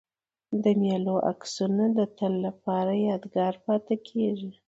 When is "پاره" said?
2.63-2.95